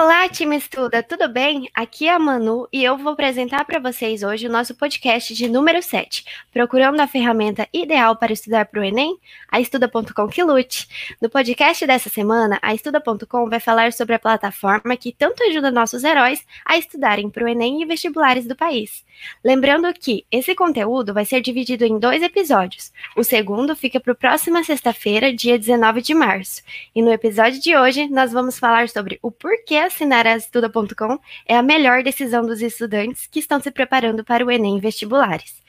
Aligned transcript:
Olá, 0.00 0.17
time 0.30 0.56
Estuda, 0.56 1.02
tudo 1.02 1.28
bem? 1.28 1.70
Aqui 1.74 2.06
é 2.06 2.12
a 2.12 2.18
Manu 2.18 2.68
e 2.70 2.84
eu 2.84 2.98
vou 2.98 3.12
apresentar 3.12 3.64
para 3.64 3.78
vocês 3.78 4.22
hoje 4.22 4.46
o 4.46 4.50
nosso 4.50 4.74
podcast 4.74 5.34
de 5.34 5.48
número 5.48 5.80
7, 5.82 6.24
procurando 6.52 7.00
a 7.00 7.06
ferramenta 7.06 7.66
ideal 7.72 8.14
para 8.14 8.32
estudar 8.32 8.66
para 8.66 8.80
o 8.80 8.84
Enem? 8.84 9.16
A 9.50 9.60
Estuda.com 9.60 10.28
que 10.28 10.42
lute. 10.42 10.86
No 11.20 11.30
podcast 11.30 11.86
dessa 11.86 12.10
semana, 12.10 12.58
a 12.60 12.74
Estuda.com 12.74 13.48
vai 13.48 13.58
falar 13.58 13.92
sobre 13.92 14.16
a 14.16 14.18
plataforma 14.18 14.96
que 14.96 15.12
tanto 15.12 15.42
ajuda 15.44 15.70
nossos 15.70 16.04
heróis 16.04 16.44
a 16.64 16.76
estudarem 16.76 17.30
para 17.30 17.44
o 17.44 17.48
Enem 17.48 17.82
e 17.82 17.86
vestibulares 17.86 18.46
do 18.46 18.54
país. 18.54 19.04
Lembrando 19.42 19.92
que 19.94 20.26
esse 20.30 20.54
conteúdo 20.54 21.14
vai 21.14 21.24
ser 21.24 21.40
dividido 21.40 21.84
em 21.84 21.98
dois 21.98 22.22
episódios. 22.22 22.92
O 23.16 23.24
segundo 23.24 23.74
fica 23.74 23.98
para 23.98 24.12
a 24.12 24.16
próxima 24.16 24.62
sexta-feira, 24.62 25.32
dia 25.32 25.58
19 25.58 26.02
de 26.02 26.14
março. 26.14 26.62
E 26.94 27.00
no 27.00 27.10
episódio 27.10 27.60
de 27.60 27.76
hoje, 27.76 28.08
nós 28.08 28.32
vamos 28.32 28.58
falar 28.58 28.88
sobre 28.88 29.18
o 29.22 29.30
porquê 29.30 29.76
assinar 29.76 30.17
Estuda.com 30.26 31.18
é 31.46 31.56
a 31.56 31.62
melhor 31.62 32.02
decisão 32.02 32.46
dos 32.46 32.60
estudantes 32.62 33.26
que 33.26 33.38
estão 33.38 33.60
se 33.60 33.70
preparando 33.70 34.24
para 34.24 34.44
o 34.44 34.50
Enem 34.50 34.80
vestibulares. 34.80 35.62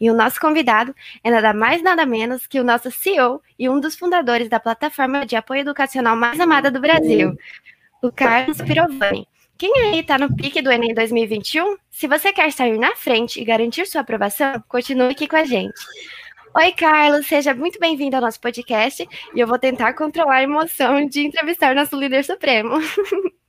E 0.00 0.10
o 0.10 0.14
nosso 0.14 0.40
convidado 0.40 0.94
é 1.22 1.30
nada 1.30 1.52
mais 1.52 1.82
nada 1.82 2.04
menos 2.04 2.46
que 2.46 2.60
o 2.60 2.64
nosso 2.64 2.90
CEO 2.90 3.40
e 3.58 3.68
um 3.68 3.80
dos 3.80 3.94
fundadores 3.94 4.48
da 4.48 4.60
plataforma 4.60 5.24
de 5.24 5.36
apoio 5.36 5.60
educacional 5.60 6.16
mais 6.16 6.38
amada 6.38 6.70
do 6.70 6.80
Brasil, 6.80 7.36
o 8.02 8.10
Carlos 8.12 8.60
Pirovani. 8.60 9.26
Quem 9.56 9.72
aí 9.78 10.00
está 10.00 10.18
no 10.18 10.34
pique 10.34 10.60
do 10.60 10.70
Enem 10.70 10.92
2021? 10.92 11.76
Se 11.90 12.08
você 12.08 12.32
quer 12.32 12.50
sair 12.52 12.76
na 12.76 12.96
frente 12.96 13.40
e 13.40 13.44
garantir 13.44 13.86
sua 13.86 14.00
aprovação, 14.00 14.62
continue 14.68 15.12
aqui 15.12 15.28
com 15.28 15.36
a 15.36 15.44
gente. 15.44 15.80
Oi, 16.56 16.72
Carlos, 16.72 17.26
seja 17.26 17.54
muito 17.54 17.80
bem-vindo 17.80 18.14
ao 18.14 18.22
nosso 18.22 18.40
podcast 18.40 19.08
e 19.34 19.40
eu 19.40 19.46
vou 19.46 19.58
tentar 19.58 19.92
controlar 19.94 20.36
a 20.36 20.42
emoção 20.42 21.04
de 21.06 21.26
entrevistar 21.26 21.74
nosso 21.74 21.96
líder 21.96 22.24
supremo. 22.24 22.78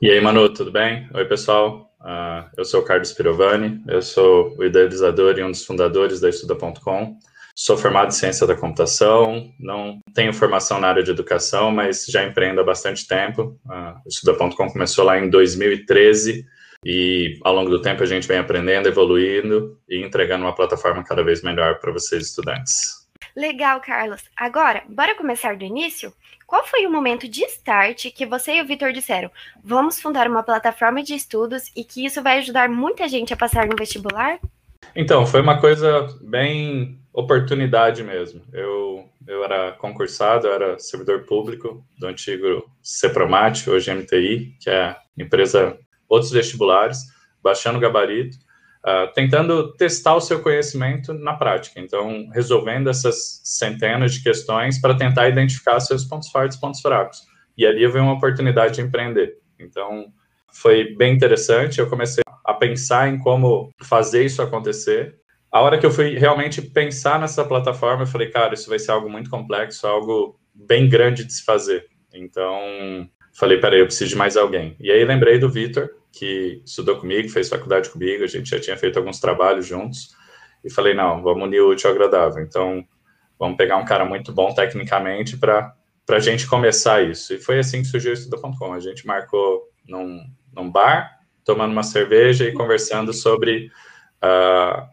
E 0.00 0.10
aí, 0.10 0.20
Manu, 0.20 0.52
tudo 0.52 0.70
bem? 0.70 1.08
Oi, 1.12 1.24
pessoal. 1.26 1.92
Uh, 2.00 2.48
eu 2.56 2.64
sou 2.64 2.80
o 2.80 2.84
Carlos 2.84 3.12
Pirovani, 3.12 3.80
eu 3.86 4.02
sou 4.02 4.56
o 4.58 4.64
idealizador 4.64 5.38
e 5.38 5.44
um 5.44 5.50
dos 5.50 5.64
fundadores 5.64 6.20
da 6.20 6.28
Estuda.com. 6.28 7.18
Sou 7.54 7.76
formado 7.76 8.08
em 8.08 8.12
ciência 8.12 8.46
da 8.46 8.56
computação, 8.56 9.52
não 9.60 10.00
tenho 10.14 10.32
formação 10.32 10.80
na 10.80 10.88
área 10.88 11.02
de 11.02 11.10
educação, 11.10 11.70
mas 11.70 12.06
já 12.06 12.24
empreendo 12.24 12.60
há 12.60 12.64
bastante 12.64 13.06
tempo. 13.06 13.58
Uh, 13.66 14.00
o 14.04 14.08
Estuda.com 14.08 14.70
começou 14.70 15.04
lá 15.04 15.18
em 15.18 15.28
2013 15.28 16.44
e 16.84 17.38
ao 17.44 17.54
longo 17.54 17.70
do 17.70 17.80
tempo 17.80 18.02
a 18.02 18.06
gente 18.06 18.26
vem 18.26 18.38
aprendendo, 18.38 18.88
evoluindo 18.88 19.78
e 19.88 20.04
entregando 20.04 20.44
uma 20.44 20.54
plataforma 20.54 21.04
cada 21.04 21.22
vez 21.22 21.42
melhor 21.42 21.78
para 21.78 21.92
vocês, 21.92 22.26
estudantes. 22.26 23.02
Legal, 23.36 23.80
Carlos. 23.80 24.22
Agora, 24.36 24.82
bora 24.88 25.14
começar 25.14 25.56
do 25.56 25.64
início? 25.64 26.12
Qual 26.52 26.66
foi 26.66 26.84
o 26.84 26.92
momento 26.92 27.26
de 27.26 27.42
start 27.44 28.12
que 28.14 28.26
você 28.26 28.56
e 28.56 28.60
o 28.60 28.66
Vitor 28.66 28.92
disseram: 28.92 29.30
vamos 29.64 29.98
fundar 29.98 30.28
uma 30.28 30.42
plataforma 30.42 31.02
de 31.02 31.14
estudos 31.14 31.72
e 31.74 31.82
que 31.82 32.04
isso 32.04 32.22
vai 32.22 32.40
ajudar 32.40 32.68
muita 32.68 33.08
gente 33.08 33.32
a 33.32 33.36
passar 33.38 33.66
no 33.66 33.74
vestibular? 33.74 34.38
Então, 34.94 35.24
foi 35.24 35.40
uma 35.40 35.58
coisa 35.58 36.14
bem 36.20 37.00
oportunidade 37.10 38.02
mesmo. 38.02 38.42
Eu, 38.52 39.08
eu 39.26 39.42
era 39.42 39.72
concursado, 39.72 40.46
eu 40.46 40.52
era 40.52 40.78
servidor 40.78 41.24
público 41.24 41.82
do 41.98 42.06
antigo 42.06 42.70
CEPROMAT, 42.82 43.70
hoje 43.70 43.90
MTI, 43.90 44.54
que 44.60 44.68
é 44.68 44.94
empresa 45.16 45.78
outros 46.06 46.32
vestibulares, 46.32 46.98
baixando 47.42 47.80
gabarito 47.80 48.36
uh, 48.86 49.12
tentando 49.14 49.72
testar 49.74 50.14
o 50.14 50.20
seu 50.20 50.40
conhecimento 50.42 51.14
na 51.14 51.34
prática. 51.34 51.80
Então, 51.80 52.28
resolvendo 52.32 52.90
essas 52.90 53.40
centenas 53.44 54.14
de 54.14 54.22
questões 54.22 54.80
para 54.80 54.94
tentar 54.96 55.28
identificar 55.28 55.80
seus 55.80 56.04
pontos 56.04 56.28
fortes 56.30 56.58
pontos 56.58 56.80
fracos. 56.80 57.22
E 57.56 57.66
ali 57.66 57.86
vi 57.86 57.98
uma 57.98 58.14
oportunidade 58.14 58.74
de 58.74 58.80
empreender. 58.80 59.36
Então, 59.58 60.06
foi 60.52 60.94
bem 60.94 61.14
interessante. 61.14 61.78
Eu 61.78 61.88
comecei 61.88 62.22
a 62.44 62.54
pensar 62.54 63.08
em 63.08 63.18
como 63.18 63.70
fazer 63.82 64.24
isso 64.24 64.42
acontecer. 64.42 65.18
A 65.50 65.60
hora 65.60 65.78
que 65.78 65.84
eu 65.84 65.90
fui 65.90 66.16
realmente 66.18 66.62
pensar 66.62 67.20
nessa 67.20 67.44
plataforma, 67.44 68.02
eu 68.02 68.06
falei, 68.06 68.30
cara, 68.30 68.54
isso 68.54 68.70
vai 68.70 68.78
ser 68.78 68.90
algo 68.90 69.08
muito 69.08 69.28
complexo, 69.28 69.86
algo 69.86 70.38
bem 70.54 70.88
grande 70.88 71.24
de 71.24 71.32
se 71.32 71.44
fazer. 71.44 71.86
Então, 72.12 73.08
falei, 73.32 73.58
peraí, 73.58 73.80
eu 73.80 73.86
preciso 73.86 74.10
de 74.10 74.16
mais 74.16 74.36
alguém. 74.36 74.76
E 74.78 74.90
aí 74.90 75.04
lembrei 75.04 75.38
do 75.38 75.48
Vitor, 75.48 75.90
que 76.12 76.62
estudou 76.64 76.96
comigo, 76.98 77.28
fez 77.28 77.48
faculdade 77.48 77.88
comigo, 77.88 78.22
a 78.22 78.26
gente 78.26 78.50
já 78.50 78.60
tinha 78.60 78.76
feito 78.76 78.98
alguns 78.98 79.18
trabalhos 79.18 79.66
juntos, 79.66 80.14
e 80.64 80.70
falei, 80.70 80.94
não, 80.94 81.22
vamos 81.22 81.44
unir 81.44 81.60
o 81.60 81.70
útil 81.70 81.90
ao 81.90 81.96
agradável. 81.96 82.42
Então, 82.42 82.84
vamos 83.38 83.56
pegar 83.56 83.76
um 83.76 83.84
cara 83.84 84.04
muito 84.04 84.32
bom 84.32 84.54
tecnicamente 84.54 85.36
para 85.36 85.74
a 86.08 86.18
gente 86.20 86.46
começar 86.46 87.02
isso. 87.02 87.34
E 87.34 87.40
foi 87.40 87.58
assim 87.58 87.82
que 87.82 87.88
surgiu 87.88 88.10
o 88.10 88.14
Estuda.com. 88.14 88.72
A 88.72 88.78
gente 88.78 89.06
marcou 89.06 89.68
num, 89.88 90.20
num 90.52 90.70
bar, 90.70 91.18
tomando 91.44 91.72
uma 91.72 91.82
cerveja 91.82 92.44
e 92.44 92.52
conversando 92.52 93.12
sobre 93.12 93.70
uh, 94.22 94.86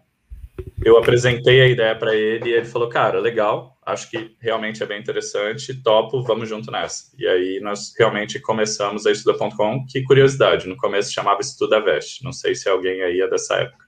eu 0.84 0.98
apresentei 0.98 1.62
a 1.62 1.68
ideia 1.68 1.96
para 1.96 2.16
ele 2.16 2.50
e 2.50 2.54
ele 2.54 2.66
falou, 2.66 2.90
cara, 2.90 3.20
legal, 3.20 3.78
acho 3.86 4.10
que 4.10 4.36
realmente 4.40 4.82
é 4.82 4.86
bem 4.86 5.00
interessante, 5.00 5.74
topo, 5.82 6.24
vamos 6.24 6.48
junto 6.48 6.72
nessa. 6.72 7.12
E 7.18 7.28
aí 7.28 7.60
nós 7.62 7.94
realmente 7.98 8.40
começamos 8.40 9.06
a 9.06 9.12
Estuda.com, 9.12 9.86
que 9.86 10.04
curiosidade, 10.04 10.68
no 10.68 10.78
começo 10.78 11.14
chamava 11.14 11.42
Estuda 11.42 11.82
Veste, 11.82 12.24
não 12.24 12.32
sei 12.32 12.56
se 12.56 12.70
alguém 12.70 13.02
aí 13.02 13.22
é 13.22 13.30
dessa 13.30 13.56
época. 13.56 13.86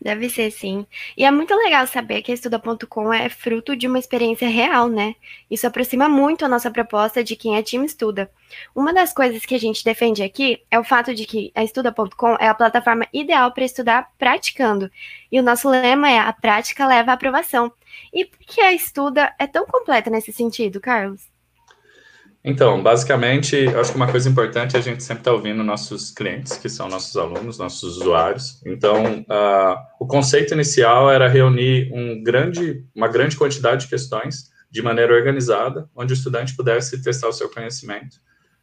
Deve 0.00 0.28
ser, 0.28 0.50
sim. 0.50 0.86
E 1.16 1.24
é 1.24 1.30
muito 1.30 1.54
legal 1.54 1.86
saber 1.86 2.22
que 2.22 2.30
a 2.30 2.34
Estuda.com 2.34 3.12
é 3.12 3.28
fruto 3.28 3.76
de 3.76 3.86
uma 3.86 3.98
experiência 3.98 4.48
real, 4.48 4.88
né? 4.88 5.14
Isso 5.50 5.66
aproxima 5.66 6.08
muito 6.08 6.44
a 6.44 6.48
nossa 6.48 6.70
proposta 6.70 7.22
de 7.22 7.36
quem 7.36 7.56
é 7.56 7.62
time 7.62 7.86
estuda. 7.86 8.30
Uma 8.74 8.92
das 8.92 9.12
coisas 9.12 9.44
que 9.44 9.54
a 9.54 9.58
gente 9.58 9.84
defende 9.84 10.22
aqui 10.22 10.62
é 10.70 10.78
o 10.78 10.84
fato 10.84 11.14
de 11.14 11.26
que 11.26 11.50
a 11.54 11.64
Estuda.com 11.64 12.36
é 12.38 12.48
a 12.48 12.54
plataforma 12.54 13.06
ideal 13.12 13.52
para 13.52 13.64
estudar 13.64 14.10
praticando. 14.18 14.90
E 15.30 15.40
o 15.40 15.42
nosso 15.42 15.68
lema 15.68 16.10
é 16.10 16.18
a 16.18 16.32
prática 16.32 16.86
leva 16.86 17.10
à 17.10 17.14
aprovação. 17.14 17.72
E 18.12 18.24
por 18.24 18.38
que 18.38 18.60
a 18.60 18.72
Estuda 18.72 19.34
é 19.38 19.46
tão 19.46 19.66
completa 19.66 20.10
nesse 20.10 20.32
sentido, 20.32 20.80
Carlos? 20.80 21.35
Então, 22.48 22.80
basicamente, 22.80 23.66
acho 23.66 23.90
que 23.90 23.96
uma 23.96 24.08
coisa 24.08 24.28
importante 24.28 24.76
é 24.76 24.78
a 24.78 24.82
gente 24.82 25.02
sempre 25.02 25.22
estar 25.22 25.32
tá 25.32 25.36
ouvindo 25.36 25.64
nossos 25.64 26.12
clientes, 26.12 26.56
que 26.56 26.68
são 26.68 26.88
nossos 26.88 27.16
alunos, 27.16 27.58
nossos 27.58 27.96
usuários. 27.96 28.62
Então, 28.64 29.22
uh, 29.22 29.76
o 29.98 30.06
conceito 30.06 30.54
inicial 30.54 31.10
era 31.10 31.26
reunir 31.26 31.90
um 31.92 32.22
grande, 32.22 32.84
uma 32.94 33.08
grande 33.08 33.36
quantidade 33.36 33.82
de 33.82 33.88
questões 33.88 34.48
de 34.70 34.80
maneira 34.80 35.12
organizada, 35.12 35.90
onde 35.92 36.12
o 36.12 36.14
estudante 36.14 36.54
pudesse 36.54 37.02
testar 37.02 37.26
o 37.26 37.32
seu 37.32 37.50
conhecimento 37.50 38.18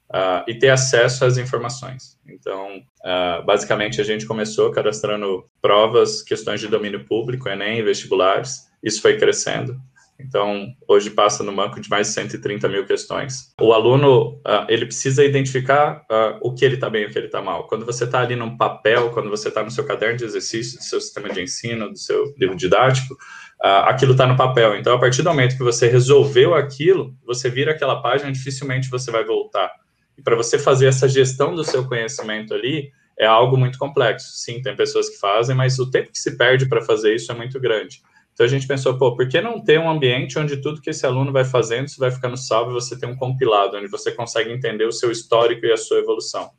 uh, 0.09 0.45
e 0.47 0.57
ter 0.57 0.69
acesso 0.69 1.25
às 1.25 1.37
informações. 1.37 2.17
Então, 2.25 2.77
uh, 2.77 3.45
basicamente, 3.45 3.99
a 3.99 4.05
gente 4.05 4.25
começou 4.25 4.71
cadastrando 4.71 5.43
provas, 5.61 6.21
questões 6.21 6.61
de 6.61 6.69
domínio 6.69 7.03
público, 7.03 7.49
Enem, 7.49 7.83
vestibulares. 7.83 8.65
Isso 8.81 9.01
foi 9.01 9.17
crescendo. 9.17 9.77
Então, 10.19 10.67
hoje 10.87 11.09
passa 11.09 11.43
no 11.43 11.53
banco 11.53 11.79
de 11.81 11.89
mais 11.89 12.07
de 12.07 12.13
130 12.13 12.69
mil 12.69 12.85
questões. 12.85 13.53
O 13.59 13.73
aluno, 13.73 14.35
uh, 14.37 14.65
ele 14.69 14.85
precisa 14.85 15.23
identificar 15.25 16.05
uh, 16.09 16.39
o 16.41 16.53
que 16.53 16.63
ele 16.63 16.75
está 16.75 16.89
bem 16.89 17.03
e 17.03 17.05
o 17.07 17.09
que 17.09 17.17
ele 17.17 17.25
está 17.25 17.41
mal. 17.41 17.67
Quando 17.67 17.85
você 17.85 18.05
está 18.05 18.21
ali 18.21 18.35
num 18.35 18.55
papel, 18.55 19.09
quando 19.09 19.29
você 19.29 19.49
está 19.49 19.63
no 19.63 19.71
seu 19.71 19.85
caderno 19.85 20.17
de 20.17 20.23
exercício, 20.23 20.77
do 20.77 20.83
seu 20.83 21.01
sistema 21.01 21.29
de 21.29 21.41
ensino, 21.41 21.89
do 21.89 21.97
seu 21.97 22.33
livro 22.37 22.55
didático, 22.55 23.13
uh, 23.13 23.85
aquilo 23.85 24.13
está 24.13 24.27
no 24.27 24.37
papel. 24.37 24.77
Então, 24.77 24.95
a 24.95 24.99
partir 24.99 25.23
do 25.23 25.29
momento 25.29 25.57
que 25.57 25.63
você 25.63 25.87
resolveu 25.87 26.53
aquilo, 26.53 27.15
você 27.25 27.49
vira 27.49 27.71
aquela 27.71 28.01
página, 28.01 28.31
dificilmente 28.31 28.89
você 28.89 29.11
vai 29.11 29.25
voltar. 29.25 29.71
E 30.17 30.21
para 30.21 30.35
você 30.35 30.59
fazer 30.59 30.87
essa 30.87 31.09
gestão 31.09 31.55
do 31.55 31.63
seu 31.63 31.87
conhecimento 31.87 32.53
ali, 32.53 32.91
é 33.17 33.25
algo 33.25 33.57
muito 33.57 33.77
complexo. 33.77 34.31
Sim, 34.33 34.61
tem 34.61 34.75
pessoas 34.75 35.09
que 35.09 35.17
fazem, 35.17 35.55
mas 35.55 35.79
o 35.79 35.89
tempo 35.89 36.11
que 36.11 36.19
se 36.19 36.37
perde 36.37 36.67
para 36.67 36.81
fazer 36.81 37.15
isso 37.15 37.31
é 37.31 37.35
muito 37.35 37.59
grande. 37.59 38.01
Então 38.33 38.45
a 38.45 38.49
gente 38.49 38.67
pensou, 38.67 38.97
pô, 38.97 39.15
por 39.15 39.27
que 39.27 39.39
não 39.39 39.63
ter 39.63 39.79
um 39.79 39.89
ambiente 39.89 40.39
onde 40.39 40.57
tudo 40.57 40.81
que 40.81 40.89
esse 40.89 41.05
aluno 41.05 41.31
vai 41.31 41.45
fazendo, 41.45 41.87
isso 41.87 41.99
vai 41.99 42.11
ficando 42.11 42.35
salvo 42.35 42.71
e 42.71 42.73
você 42.73 42.97
tem 42.97 43.07
um 43.07 43.15
compilado, 43.15 43.77
onde 43.77 43.87
você 43.87 44.11
consegue 44.11 44.51
entender 44.51 44.85
o 44.85 44.91
seu 44.91 45.11
histórico 45.11 45.65
e 45.65 45.71
a 45.71 45.77
sua 45.77 45.99
evolução. 45.99 46.49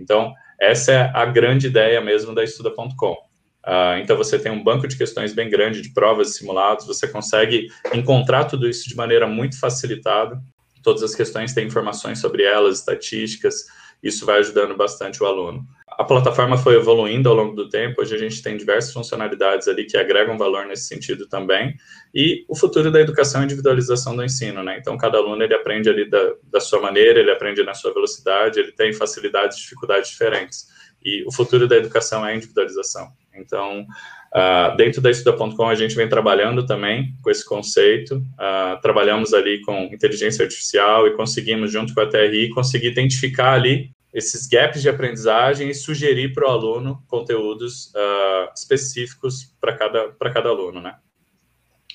Então, 0.00 0.32
essa 0.58 0.92
é 0.92 1.10
a 1.14 1.26
grande 1.26 1.66
ideia 1.66 2.00
mesmo 2.00 2.34
da 2.34 2.42
Estuda.com. 2.42 3.12
Uh, 3.12 3.16
ah, 3.64 3.98
então, 4.00 4.16
você 4.16 4.38
tem 4.38 4.50
um 4.50 4.62
banco 4.62 4.88
de 4.88 4.96
questões 4.96 5.34
bem 5.34 5.50
grande, 5.50 5.82
de 5.82 5.92
provas 5.92 6.30
e 6.30 6.38
simulados, 6.38 6.86
você 6.86 7.06
consegue 7.06 7.68
encontrar 7.92 8.44
tudo 8.44 8.68
isso 8.68 8.88
de 8.88 8.96
maneira 8.96 9.26
muito 9.26 9.58
facilitada. 9.60 10.40
Todas 10.82 11.02
as 11.02 11.14
questões 11.14 11.52
têm 11.52 11.66
informações 11.66 12.20
sobre 12.20 12.44
elas, 12.44 12.78
estatísticas, 12.78 13.66
isso 14.02 14.24
vai 14.24 14.38
ajudando 14.38 14.76
bastante 14.76 15.22
o 15.22 15.26
aluno. 15.26 15.66
A 15.98 16.04
plataforma 16.04 16.56
foi 16.56 16.76
evoluindo 16.76 17.28
ao 17.28 17.34
longo 17.34 17.56
do 17.56 17.68
tempo, 17.68 18.00
hoje 18.00 18.14
a 18.14 18.18
gente 18.18 18.40
tem 18.40 18.56
diversas 18.56 18.92
funcionalidades 18.92 19.66
ali 19.66 19.84
que 19.84 19.96
agregam 19.96 20.38
valor 20.38 20.64
nesse 20.64 20.84
sentido 20.84 21.28
também, 21.28 21.74
e 22.14 22.44
o 22.48 22.54
futuro 22.54 22.88
da 22.92 23.00
educação 23.00 23.42
e 23.42 23.44
individualização 23.46 24.14
do 24.14 24.24
ensino, 24.24 24.62
né? 24.62 24.78
Então, 24.78 24.96
cada 24.96 25.18
aluno, 25.18 25.42
ele 25.42 25.56
aprende 25.56 25.90
ali 25.90 26.08
da, 26.08 26.34
da 26.44 26.60
sua 26.60 26.80
maneira, 26.80 27.18
ele 27.18 27.32
aprende 27.32 27.64
na 27.64 27.74
sua 27.74 27.92
velocidade, 27.92 28.60
ele 28.60 28.70
tem 28.70 28.92
facilidades 28.92 29.58
e 29.58 29.62
dificuldades 29.62 30.10
diferentes, 30.10 30.68
e 31.04 31.24
o 31.26 31.32
futuro 31.32 31.66
da 31.66 31.76
educação 31.76 32.24
é 32.24 32.36
individualização. 32.36 33.08
Então, 33.34 33.84
Uh, 34.28 34.76
dentro 34.76 35.00
da 35.00 35.10
Estuda.com, 35.10 35.66
a 35.66 35.74
gente 35.74 35.94
vem 35.94 36.06
trabalhando 36.06 36.66
também 36.66 37.14
com 37.22 37.30
esse 37.30 37.42
conceito. 37.42 38.16
Uh, 38.16 38.78
trabalhamos 38.82 39.32
ali 39.32 39.62
com 39.62 39.84
inteligência 39.84 40.42
artificial 40.42 41.06
e 41.06 41.16
conseguimos, 41.16 41.72
junto 41.72 41.94
com 41.94 42.02
a 42.02 42.06
TRI, 42.06 42.50
conseguir 42.50 42.88
identificar 42.88 43.54
ali 43.54 43.90
esses 44.12 44.46
gaps 44.46 44.80
de 44.80 44.88
aprendizagem 44.88 45.68
e 45.68 45.74
sugerir 45.74 46.32
para 46.32 46.48
o 46.48 46.50
aluno 46.50 47.02
conteúdos 47.06 47.92
uh, 47.94 48.52
específicos 48.56 49.54
para 49.60 49.76
cada, 49.76 50.12
cada 50.32 50.48
aluno, 50.48 50.80
né? 50.80 50.96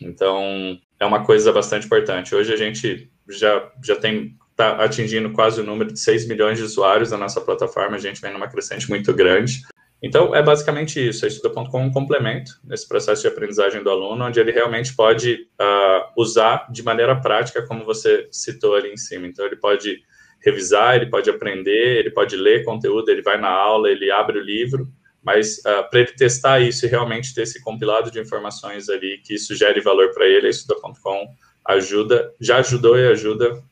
Então, 0.01 0.79
é 0.99 1.05
uma 1.05 1.25
coisa 1.25 1.51
bastante 1.51 1.85
importante. 1.85 2.35
Hoje 2.35 2.53
a 2.53 2.57
gente 2.57 3.11
já, 3.29 3.71
já 3.83 3.95
tem 3.95 4.37
está 4.53 4.83
atingindo 4.83 5.31
quase 5.31 5.59
o 5.59 5.63
número 5.63 5.91
de 5.91 5.99
6 5.99 6.27
milhões 6.27 6.57
de 6.57 6.63
usuários 6.63 7.11
na 7.11 7.17
nossa 7.17 7.41
plataforma, 7.41 7.95
a 7.95 7.99
gente 7.99 8.21
vem 8.21 8.31
numa 8.31 8.47
crescente 8.47 8.87
muito 8.87 9.11
grande. 9.13 9.63
Então, 10.01 10.35
é 10.35 10.43
basicamente 10.43 10.99
isso. 10.99 11.25
A 11.25 11.27
Estuda.com 11.27 11.79
é 11.79 11.85
um 11.85 11.91
complemento 11.91 12.59
nesse 12.63 12.87
processo 12.87 13.21
de 13.21 13.27
aprendizagem 13.29 13.81
do 13.81 13.89
aluno, 13.89 14.25
onde 14.25 14.39
ele 14.39 14.51
realmente 14.51 14.93
pode 14.93 15.47
uh, 15.59 16.21
usar 16.21 16.67
de 16.71 16.83
maneira 16.83 17.19
prática, 17.19 17.65
como 17.65 17.85
você 17.85 18.27
citou 18.29 18.75
ali 18.75 18.91
em 18.91 18.97
cima. 18.97 19.27
Então, 19.27 19.45
ele 19.45 19.55
pode 19.55 20.03
revisar, 20.43 20.95
ele 20.95 21.09
pode 21.09 21.29
aprender, 21.29 21.99
ele 21.99 22.11
pode 22.11 22.35
ler 22.35 22.63
conteúdo, 22.63 23.09
ele 23.09 23.21
vai 23.21 23.39
na 23.39 23.49
aula, 23.49 23.89
ele 23.89 24.11
abre 24.11 24.37
o 24.37 24.43
livro, 24.43 24.87
mas 25.23 25.59
uh, 25.59 25.89
para 25.89 26.01
ele 26.01 26.11
testar 26.13 26.59
isso 26.59 26.85
e 26.85 26.89
realmente 26.89 27.33
ter 27.33 27.43
esse 27.43 27.61
compilado 27.61 28.11
de 28.11 28.19
informações 28.19 28.89
ali 28.89 29.19
que 29.23 29.35
isso 29.35 29.55
gere 29.55 29.79
valor 29.79 30.13
para 30.13 30.27
ele, 30.27 30.47
a 30.47 30.49
Estuda.com 30.49 31.27
ajuda, 31.65 32.33
já 32.41 32.57
ajudou 32.57 32.97
e 32.97 33.07
ajuda 33.07 33.63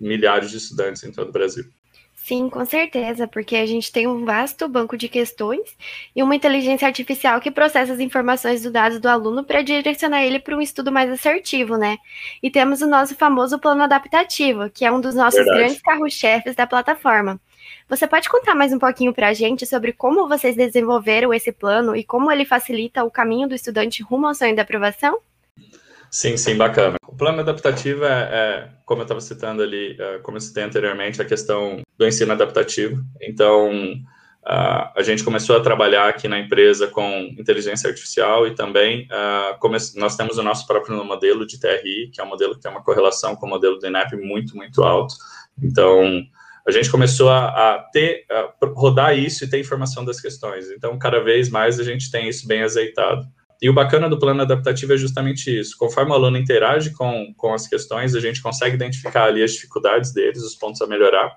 milhares 0.00 0.50
de 0.50 0.56
estudantes 0.56 1.04
em 1.04 1.12
todo 1.12 1.28
o 1.28 1.32
Brasil. 1.32 1.64
Sim, 2.30 2.48
com 2.48 2.64
certeza, 2.64 3.26
porque 3.26 3.56
a 3.56 3.66
gente 3.66 3.90
tem 3.90 4.06
um 4.06 4.24
vasto 4.24 4.68
banco 4.68 4.96
de 4.96 5.08
questões 5.08 5.76
e 6.14 6.22
uma 6.22 6.36
inteligência 6.36 6.86
artificial 6.86 7.40
que 7.40 7.50
processa 7.50 7.92
as 7.92 7.98
informações 7.98 8.62
dos 8.62 8.70
dados 8.70 9.00
do 9.00 9.08
aluno 9.08 9.42
para 9.42 9.62
direcionar 9.62 10.22
ele 10.22 10.38
para 10.38 10.56
um 10.56 10.60
estudo 10.60 10.92
mais 10.92 11.10
assertivo, 11.10 11.76
né? 11.76 11.98
E 12.40 12.48
temos 12.48 12.82
o 12.82 12.86
nosso 12.86 13.16
famoso 13.16 13.58
plano 13.58 13.82
adaptativo, 13.82 14.70
que 14.70 14.84
é 14.84 14.92
um 14.92 15.00
dos 15.00 15.16
nossos 15.16 15.40
Verdade. 15.40 15.58
grandes 15.58 15.82
carros-chefes 15.82 16.54
da 16.54 16.68
plataforma. 16.68 17.40
Você 17.88 18.06
pode 18.06 18.28
contar 18.28 18.54
mais 18.54 18.72
um 18.72 18.78
pouquinho 18.78 19.12
para 19.12 19.30
a 19.30 19.34
gente 19.34 19.66
sobre 19.66 19.92
como 19.92 20.28
vocês 20.28 20.54
desenvolveram 20.54 21.34
esse 21.34 21.50
plano 21.50 21.96
e 21.96 22.04
como 22.04 22.30
ele 22.30 22.44
facilita 22.44 23.02
o 23.02 23.10
caminho 23.10 23.48
do 23.48 23.56
estudante 23.56 24.04
rumo 24.04 24.28
ao 24.28 24.34
sonho 24.36 24.54
da 24.54 24.62
aprovação? 24.62 25.18
Sim, 26.08 26.36
sim, 26.36 26.56
bacana. 26.56 26.94
O 27.08 27.16
plano 27.16 27.40
adaptativo 27.40 28.04
é, 28.04 28.28
é 28.32 28.68
como 28.84 29.00
eu 29.00 29.04
estava 29.04 29.20
citando 29.20 29.62
ali, 29.62 29.96
é, 29.98 30.18
como 30.18 30.36
eu 30.36 30.40
citei 30.40 30.62
anteriormente, 30.62 31.20
a 31.20 31.24
questão 31.24 31.82
do 32.00 32.06
ensino 32.06 32.32
adaptativo. 32.32 33.04
Então, 33.20 33.70
uh, 33.70 34.88
a 34.96 35.02
gente 35.02 35.22
começou 35.22 35.54
a 35.54 35.60
trabalhar 35.60 36.08
aqui 36.08 36.26
na 36.26 36.40
empresa 36.40 36.86
com 36.86 37.04
inteligência 37.38 37.90
artificial 37.90 38.46
e 38.46 38.54
também 38.54 39.06
uh, 39.12 39.68
nós 39.96 40.16
temos 40.16 40.38
o 40.38 40.42
nosso 40.42 40.66
próprio 40.66 41.04
modelo 41.04 41.46
de 41.46 41.60
TRI, 41.60 42.10
que 42.10 42.18
é 42.18 42.24
um 42.24 42.28
modelo 42.28 42.54
que 42.54 42.62
tem 42.62 42.70
uma 42.70 42.82
correlação 42.82 43.36
com 43.36 43.44
o 43.44 43.50
modelo 43.50 43.78
do 43.78 43.86
INEP 43.86 44.16
muito, 44.16 44.56
muito 44.56 44.82
alto. 44.82 45.14
Então, 45.62 46.22
a 46.66 46.70
gente 46.70 46.90
começou 46.90 47.28
a, 47.28 47.74
a 47.74 47.78
ter, 47.92 48.24
a 48.30 48.54
rodar 48.74 49.18
isso 49.18 49.44
e 49.44 49.50
ter 49.50 49.60
informação 49.60 50.02
das 50.02 50.22
questões. 50.22 50.70
Então, 50.70 50.98
cada 50.98 51.20
vez 51.20 51.50
mais 51.50 51.78
a 51.78 51.84
gente 51.84 52.10
tem 52.10 52.30
isso 52.30 52.48
bem 52.48 52.62
azeitado. 52.62 53.26
E 53.60 53.68
o 53.68 53.74
bacana 53.74 54.08
do 54.08 54.18
plano 54.18 54.40
adaptativo 54.40 54.94
é 54.94 54.96
justamente 54.96 55.50
isso. 55.50 55.76
Conforme 55.76 56.12
o 56.12 56.14
aluno 56.14 56.38
interage 56.38 56.94
com, 56.94 57.34
com 57.36 57.52
as 57.52 57.68
questões, 57.68 58.14
a 58.14 58.20
gente 58.20 58.40
consegue 58.40 58.74
identificar 58.74 59.24
ali 59.24 59.42
as 59.42 59.52
dificuldades 59.52 60.14
deles, 60.14 60.42
os 60.42 60.54
pontos 60.54 60.80
a 60.80 60.86
melhorar. 60.86 61.30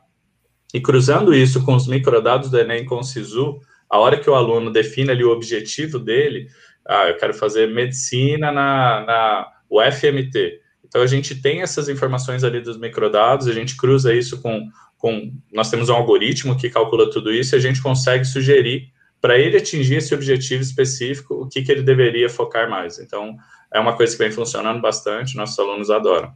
E 0.73 0.81
cruzando 0.81 1.33
isso 1.33 1.63
com 1.63 1.75
os 1.75 1.87
microdados 1.87 2.49
do 2.49 2.59
Enem 2.59 2.85
com 2.85 2.97
o 2.97 3.03
SISU, 3.03 3.59
a 3.89 3.99
hora 3.99 4.17
que 4.17 4.29
o 4.29 4.33
aluno 4.33 4.71
define 4.71 5.11
ali 5.11 5.23
o 5.23 5.31
objetivo 5.31 5.99
dele, 5.99 6.47
ah, 6.85 7.09
eu 7.09 7.17
quero 7.17 7.33
fazer 7.33 7.69
medicina 7.69 8.51
na, 8.51 9.05
na 9.05 9.47
UFMT. 9.69 10.59
Então, 10.83 11.01
a 11.01 11.07
gente 11.07 11.41
tem 11.41 11.61
essas 11.61 11.89
informações 11.89 12.43
ali 12.43 12.59
dos 12.59 12.77
microdados, 12.77 13.47
a 13.47 13.53
gente 13.53 13.77
cruza 13.77 14.13
isso 14.13 14.41
com, 14.41 14.67
com... 14.97 15.31
Nós 15.51 15.69
temos 15.69 15.89
um 15.89 15.93
algoritmo 15.93 16.57
que 16.57 16.69
calcula 16.69 17.09
tudo 17.09 17.31
isso 17.31 17.55
e 17.55 17.57
a 17.57 17.61
gente 17.61 17.81
consegue 17.81 18.25
sugerir 18.25 18.91
para 19.21 19.37
ele 19.37 19.57
atingir 19.57 19.95
esse 19.95 20.13
objetivo 20.13 20.61
específico, 20.61 21.35
o 21.35 21.47
que, 21.47 21.61
que 21.61 21.71
ele 21.71 21.81
deveria 21.81 22.29
focar 22.29 22.69
mais. 22.69 22.99
Então, 22.99 23.35
é 23.71 23.79
uma 23.79 23.95
coisa 23.95 24.11
que 24.15 24.21
vem 24.21 24.31
funcionando 24.31 24.81
bastante, 24.81 25.37
nossos 25.37 25.57
alunos 25.57 25.89
adoram. 25.89 26.33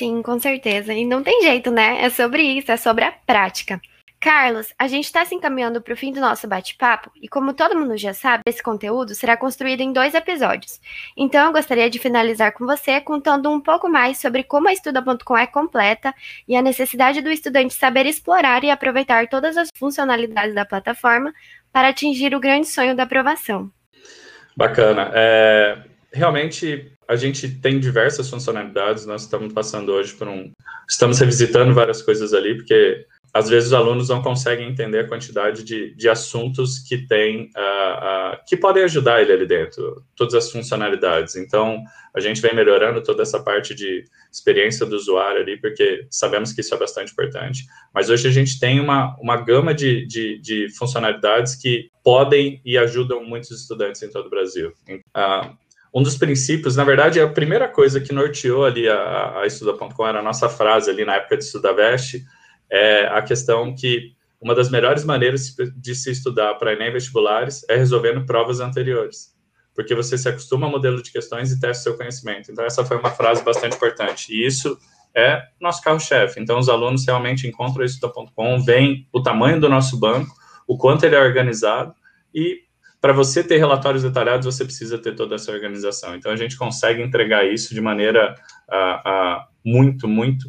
Sim, 0.00 0.22
com 0.22 0.40
certeza. 0.40 0.94
E 0.94 1.04
não 1.04 1.22
tem 1.22 1.42
jeito, 1.42 1.70
né? 1.70 2.02
É 2.02 2.08
sobre 2.08 2.42
isso, 2.42 2.72
é 2.72 2.76
sobre 2.78 3.04
a 3.04 3.12
prática. 3.12 3.78
Carlos, 4.18 4.72
a 4.78 4.88
gente 4.88 5.04
está 5.04 5.26
se 5.26 5.34
encaminhando 5.34 5.82
para 5.82 5.92
o 5.92 5.96
fim 5.96 6.10
do 6.10 6.22
nosso 6.22 6.48
bate-papo 6.48 7.10
e, 7.20 7.28
como 7.28 7.52
todo 7.52 7.78
mundo 7.78 7.98
já 7.98 8.14
sabe, 8.14 8.42
esse 8.46 8.62
conteúdo 8.62 9.14
será 9.14 9.36
construído 9.36 9.82
em 9.82 9.92
dois 9.92 10.14
episódios. 10.14 10.80
Então, 11.14 11.44
eu 11.44 11.52
gostaria 11.52 11.90
de 11.90 11.98
finalizar 11.98 12.54
com 12.54 12.64
você 12.64 12.98
contando 12.98 13.50
um 13.50 13.60
pouco 13.60 13.90
mais 13.90 14.16
sobre 14.16 14.42
como 14.42 14.68
a 14.68 14.72
Estuda.com 14.72 15.36
é 15.36 15.46
completa 15.46 16.14
e 16.48 16.56
a 16.56 16.62
necessidade 16.62 17.20
do 17.20 17.30
estudante 17.30 17.74
saber 17.74 18.06
explorar 18.06 18.64
e 18.64 18.70
aproveitar 18.70 19.28
todas 19.28 19.58
as 19.58 19.68
funcionalidades 19.74 20.54
da 20.54 20.64
plataforma 20.64 21.30
para 21.70 21.88
atingir 21.88 22.34
o 22.34 22.40
grande 22.40 22.68
sonho 22.68 22.96
da 22.96 23.02
aprovação. 23.02 23.70
Bacana. 24.56 25.10
É, 25.12 25.76
realmente, 26.12 26.92
a 27.08 27.16
gente 27.16 27.48
tem 27.48 27.78
diversas 27.78 28.28
funcionalidades, 28.28 29.06
nós 29.06 29.22
estamos 29.22 29.52
passando 29.52 29.92
hoje 29.92 30.14
por 30.14 30.28
um. 30.28 30.50
Estamos 30.88 31.18
revisitando 31.18 31.72
várias 31.74 32.02
coisas 32.02 32.34
ali, 32.34 32.56
porque 32.56 33.06
às 33.32 33.48
vezes 33.48 33.68
os 33.68 33.74
alunos 33.74 34.08
não 34.08 34.22
conseguem 34.22 34.68
entender 34.68 35.00
a 35.00 35.08
quantidade 35.08 35.62
de, 35.62 35.94
de 35.94 36.08
assuntos 36.08 36.80
que 36.80 37.06
tem, 37.06 37.50
uh, 37.56 38.34
uh, 38.34 38.38
que 38.46 38.56
podem 38.56 38.82
ajudar 38.82 39.22
ele 39.22 39.32
ali 39.32 39.46
dentro, 39.46 40.04
todas 40.16 40.34
as 40.34 40.50
funcionalidades. 40.50 41.36
Então, 41.36 41.80
a 42.12 42.18
gente 42.18 42.40
vem 42.40 42.54
melhorando 42.54 43.02
toda 43.02 43.22
essa 43.22 43.40
parte 43.40 43.72
de 43.72 44.04
experiência 44.32 44.84
do 44.84 44.96
usuário 44.96 45.42
ali, 45.42 45.60
porque 45.60 46.06
sabemos 46.10 46.52
que 46.52 46.60
isso 46.60 46.74
é 46.74 46.78
bastante 46.78 47.12
importante. 47.12 47.64
Mas 47.94 48.10
hoje 48.10 48.26
a 48.26 48.32
gente 48.32 48.58
tem 48.58 48.80
uma, 48.80 49.16
uma 49.20 49.36
gama 49.36 49.72
de, 49.72 50.04
de, 50.06 50.40
de 50.40 50.68
funcionalidades 50.76 51.54
que 51.54 51.88
podem 52.02 52.60
e 52.64 52.76
ajudam 52.76 53.24
muitos 53.24 53.52
estudantes 53.52 54.02
em 54.02 54.10
todo 54.10 54.26
o 54.26 54.30
Brasil. 54.30 54.72
Uh, 54.88 55.56
um 55.92 56.02
dos 56.02 56.16
princípios, 56.16 56.76
na 56.76 56.84
verdade, 56.84 57.20
a 57.20 57.28
primeira 57.28 57.68
coisa 57.68 58.00
que 58.00 58.12
norteou 58.12 58.64
ali 58.64 58.88
a, 58.88 59.40
a 59.40 59.46
Estuda.com 59.46 60.06
era 60.06 60.20
a 60.20 60.22
nossa 60.22 60.48
frase 60.48 60.88
ali 60.90 61.04
na 61.04 61.16
época 61.16 61.36
de 61.36 61.44
Estudaveste, 61.44 62.24
é 62.70 63.06
a 63.06 63.20
questão 63.22 63.74
que 63.74 64.12
uma 64.40 64.54
das 64.54 64.70
melhores 64.70 65.04
maneiras 65.04 65.54
de 65.76 65.94
se 65.94 66.10
estudar 66.10 66.54
para 66.54 66.72
Enem 66.72 66.92
vestibulares 66.92 67.64
é 67.68 67.76
resolvendo 67.76 68.24
provas 68.24 68.60
anteriores, 68.60 69.34
porque 69.74 69.94
você 69.94 70.16
se 70.16 70.28
acostuma 70.28 70.66
ao 70.66 70.72
modelo 70.72 71.02
de 71.02 71.10
questões 71.10 71.50
e 71.50 71.60
testa 71.60 71.82
seu 71.82 71.96
conhecimento. 71.96 72.50
Então, 72.50 72.64
essa 72.64 72.84
foi 72.84 72.96
uma 72.96 73.10
frase 73.10 73.42
bastante 73.42 73.76
importante. 73.76 74.32
E 74.32 74.46
isso 74.46 74.78
é 75.14 75.42
nosso 75.60 75.82
carro-chefe. 75.82 76.40
Então, 76.40 76.58
os 76.58 76.68
alunos 76.68 77.04
realmente 77.04 77.46
encontram 77.46 77.84
isso 77.84 78.00
da.com, 78.00 78.60
veem 78.60 79.06
o 79.12 79.22
tamanho 79.22 79.60
do 79.60 79.68
nosso 79.68 79.98
banco, 79.98 80.32
o 80.66 80.78
quanto 80.78 81.04
ele 81.04 81.16
é 81.16 81.20
organizado, 81.20 81.92
e 82.34 82.60
para 83.00 83.12
você 83.12 83.42
ter 83.42 83.56
relatórios 83.56 84.02
detalhados, 84.02 84.44
você 84.44 84.64
precisa 84.64 84.98
ter 84.98 85.14
toda 85.14 85.36
essa 85.36 85.50
organização. 85.50 86.14
Então, 86.14 86.30
a 86.30 86.36
gente 86.36 86.56
consegue 86.56 87.02
entregar 87.02 87.46
isso 87.46 87.74
de 87.74 87.80
maneira 87.80 88.34
uh, 88.68 89.08
uh, 89.08 89.44
muito, 89.64 90.06
muito, 90.06 90.46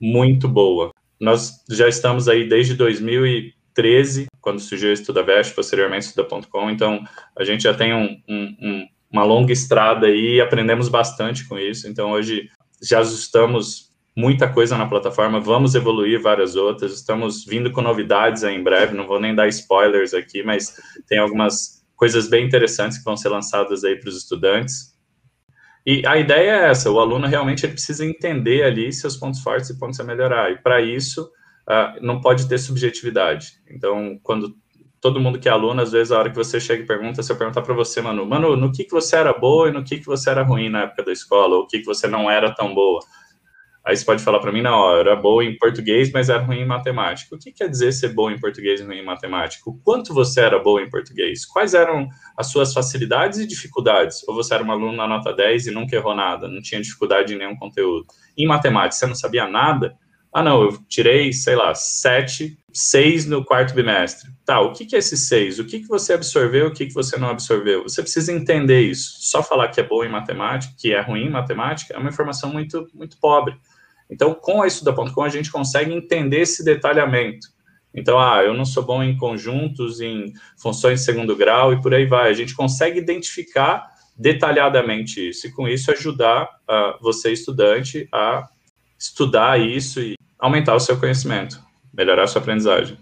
muito 0.00 0.48
boa. 0.48 0.92
Nós 1.20 1.64
já 1.68 1.88
estamos 1.88 2.28
aí 2.28 2.48
desde 2.48 2.74
2013, 2.74 4.26
quando 4.40 4.60
surgiu 4.60 4.90
o 4.90 4.92
EstudaVest, 4.92 5.54
posteriormente 5.54 6.06
Estuda.com, 6.06 6.70
então 6.70 7.02
a 7.36 7.42
gente 7.42 7.64
já 7.64 7.74
tem 7.74 7.92
um, 7.92 8.22
um, 8.28 8.56
um, 8.60 8.86
uma 9.10 9.24
longa 9.24 9.52
estrada 9.52 10.06
aí 10.06 10.36
e 10.36 10.40
aprendemos 10.40 10.88
bastante 10.88 11.46
com 11.48 11.58
isso. 11.58 11.88
Então 11.88 12.12
hoje 12.12 12.48
já 12.80 13.00
ajustamos 13.00 13.88
muita 14.16 14.48
coisa 14.48 14.76
na 14.76 14.86
plataforma, 14.86 15.40
vamos 15.40 15.74
evoluir 15.74 16.20
várias 16.20 16.56
outras, 16.56 16.92
estamos 16.92 17.44
vindo 17.44 17.70
com 17.70 17.80
novidades 17.80 18.42
aí 18.42 18.56
em 18.56 18.62
breve, 18.62 18.96
não 18.96 19.06
vou 19.06 19.20
nem 19.20 19.34
dar 19.34 19.48
spoilers 19.48 20.12
aqui, 20.12 20.42
mas 20.42 20.74
tem 21.06 21.18
algumas 21.18 21.77
coisas 21.98 22.30
bem 22.30 22.46
interessantes 22.46 22.96
que 22.96 23.04
vão 23.04 23.16
ser 23.16 23.28
lançadas 23.28 23.84
aí 23.84 23.96
para 23.96 24.08
os 24.08 24.16
estudantes. 24.16 24.96
E 25.84 26.06
a 26.06 26.16
ideia 26.16 26.50
é 26.50 26.70
essa: 26.70 26.90
o 26.90 27.00
aluno 27.00 27.26
realmente 27.26 27.66
ele 27.66 27.72
precisa 27.72 28.06
entender 28.06 28.62
ali 28.62 28.90
seus 28.92 29.16
pontos 29.16 29.40
fortes 29.40 29.68
e 29.68 29.78
pontos 29.78 30.00
a 30.00 30.04
melhorar. 30.04 30.50
E 30.52 30.62
para 30.62 30.80
isso, 30.80 31.24
uh, 31.68 32.00
não 32.00 32.20
pode 32.20 32.48
ter 32.48 32.58
subjetividade. 32.58 33.54
Então, 33.68 34.18
quando 34.22 34.54
todo 35.00 35.20
mundo 35.20 35.38
que 35.38 35.48
é 35.48 35.52
aluno, 35.52 35.82
às 35.82 35.92
vezes, 35.92 36.12
a 36.12 36.18
hora 36.18 36.30
que 36.30 36.36
você 36.36 36.60
chega 36.60 36.82
e 36.82 36.86
pergunta, 36.86 37.22
se 37.22 37.32
eu 37.32 37.36
perguntar 37.36 37.62
para 37.62 37.74
você, 37.74 38.00
Manu, 38.00 38.26
Manu, 38.26 38.56
no 38.56 38.72
que, 38.72 38.84
que 38.84 38.90
você 38.90 39.16
era 39.16 39.32
boa 39.32 39.68
e 39.68 39.72
no 39.72 39.84
que, 39.84 39.98
que 39.98 40.06
você 40.06 40.30
era 40.30 40.42
ruim 40.42 40.68
na 40.68 40.82
época 40.82 41.04
da 41.04 41.12
escola, 41.12 41.56
ou 41.56 41.62
o 41.62 41.66
que, 41.66 41.80
que 41.80 41.86
você 41.86 42.06
não 42.06 42.30
era 42.30 42.54
tão 42.54 42.74
boa. 42.74 43.00
Aí 43.88 43.96
você 43.96 44.04
pode 44.04 44.22
falar 44.22 44.38
para 44.38 44.52
mim, 44.52 44.60
não, 44.60 44.90
eu 44.90 45.00
era 45.00 45.16
boa 45.16 45.42
em 45.42 45.56
português, 45.56 46.12
mas 46.12 46.28
era 46.28 46.42
ruim 46.42 46.60
em 46.60 46.66
matemática. 46.66 47.34
O 47.34 47.38
que 47.38 47.50
quer 47.50 47.70
dizer 47.70 47.90
ser 47.92 48.10
boa 48.10 48.30
em 48.30 48.38
português 48.38 48.80
e 48.80 48.84
ruim 48.84 48.98
em 48.98 49.04
matemática? 49.04 49.62
O 49.70 49.78
quanto 49.78 50.12
você 50.12 50.42
era 50.42 50.58
boa 50.58 50.82
em 50.82 50.90
português? 50.90 51.46
Quais 51.46 51.72
eram 51.72 52.06
as 52.36 52.48
suas 52.48 52.74
facilidades 52.74 53.38
e 53.38 53.46
dificuldades? 53.46 54.22
Ou 54.28 54.34
você 54.34 54.52
era 54.52 54.62
uma 54.62 54.74
aluna 54.74 54.98
na 54.98 55.08
nota 55.08 55.32
10 55.32 55.68
e 55.68 55.70
nunca 55.70 55.96
errou 55.96 56.14
nada, 56.14 56.46
não 56.46 56.60
tinha 56.60 56.82
dificuldade 56.82 57.32
em 57.32 57.38
nenhum 57.38 57.56
conteúdo? 57.56 58.04
Em 58.36 58.46
matemática, 58.46 58.92
você 58.92 59.06
não 59.06 59.14
sabia 59.14 59.48
nada? 59.48 59.96
Ah, 60.30 60.42
não, 60.42 60.64
eu 60.64 60.78
tirei, 60.86 61.32
sei 61.32 61.56
lá, 61.56 61.74
sete, 61.74 62.58
seis 62.70 63.24
no 63.24 63.42
quarto 63.42 63.72
bimestre. 63.72 64.30
Tá, 64.44 64.60
o 64.60 64.74
que, 64.74 64.94
é 64.94 64.98
esse 64.98 65.16
seis? 65.16 65.58
O 65.58 65.64
que, 65.64 65.80
que 65.80 65.88
você 65.88 66.12
absorveu, 66.12 66.66
o 66.66 66.72
que, 66.74 66.84
que 66.84 66.92
você 66.92 67.16
não 67.16 67.30
absorveu? 67.30 67.84
Você 67.84 68.02
precisa 68.02 68.34
entender 68.34 68.82
isso. 68.82 69.16
Só 69.20 69.42
falar 69.42 69.68
que 69.68 69.80
é 69.80 69.82
bom 69.82 70.04
em 70.04 70.10
matemática, 70.10 70.74
que 70.78 70.92
é 70.92 71.00
ruim 71.00 71.24
em 71.24 71.30
matemática, 71.30 71.94
é 71.94 71.98
uma 71.98 72.10
informação 72.10 72.52
muito, 72.52 72.86
muito 72.92 73.18
pobre. 73.18 73.58
Então, 74.10 74.34
com 74.34 74.62
a 74.62 74.66
Estuda.com, 74.66 75.22
a 75.22 75.28
gente 75.28 75.50
consegue 75.50 75.92
entender 75.92 76.40
esse 76.40 76.64
detalhamento. 76.64 77.48
Então, 77.94 78.18
ah, 78.18 78.42
eu 78.42 78.54
não 78.54 78.64
sou 78.64 78.82
bom 78.82 79.02
em 79.02 79.16
conjuntos, 79.16 80.00
em 80.00 80.32
funções 80.56 81.00
de 81.00 81.06
segundo 81.06 81.34
grau 81.36 81.72
e 81.72 81.80
por 81.80 81.94
aí 81.94 82.06
vai. 82.06 82.30
A 82.30 82.34
gente 82.34 82.54
consegue 82.54 82.98
identificar 82.98 83.86
detalhadamente 84.16 85.28
isso 85.28 85.46
e, 85.46 85.52
com 85.52 85.68
isso, 85.68 85.90
ajudar 85.90 86.44
uh, 86.44 87.00
você, 87.00 87.32
estudante, 87.32 88.08
a 88.12 88.48
estudar 88.98 89.60
isso 89.60 90.00
e 90.00 90.16
aumentar 90.38 90.74
o 90.74 90.80
seu 90.80 90.98
conhecimento, 90.98 91.62
melhorar 91.92 92.24
a 92.24 92.26
sua 92.26 92.40
aprendizagem. 92.40 92.96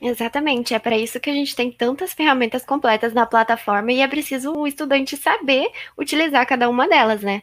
Exatamente, 0.00 0.74
é 0.74 0.78
para 0.78 0.98
isso 0.98 1.18
que 1.18 1.30
a 1.30 1.32
gente 1.32 1.56
tem 1.56 1.72
tantas 1.72 2.12
ferramentas 2.12 2.64
completas 2.64 3.14
na 3.14 3.24
plataforma 3.24 3.92
e 3.92 4.00
é 4.00 4.08
preciso 4.08 4.52
o 4.52 4.66
estudante 4.66 5.16
saber 5.16 5.70
utilizar 5.96 6.46
cada 6.46 6.68
uma 6.68 6.86
delas, 6.86 7.22
né? 7.22 7.42